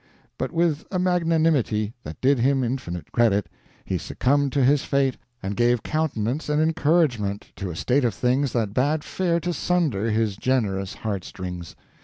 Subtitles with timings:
[0.39, 3.47] But with a magnanimity that did him infinite credit,
[3.85, 8.51] he succumbed to his fate, and gave countenance and encouragement to a state of things
[8.53, 11.75] that bade fair to sunder his generous heart strings.